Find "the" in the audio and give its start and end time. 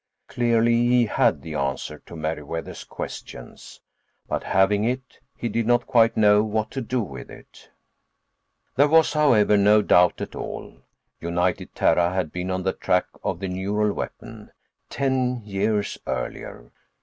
1.43-1.53, 12.63-12.73, 13.39-13.47